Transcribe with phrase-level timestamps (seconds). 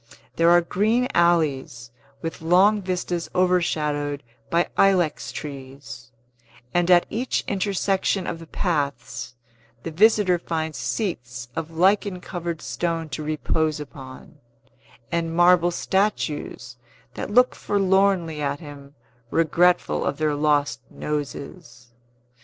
[0.35, 1.91] There are green alleys,
[2.23, 6.11] with long vistas overshadowed by ilex trees;
[6.73, 9.35] and at each intersection of the paths,
[9.83, 14.39] the visitor finds seats of lichen covered stone to repose upon,
[15.11, 16.77] and marble statues
[17.13, 18.95] that look forlornly at him,
[19.29, 21.91] regretful of their lost noses.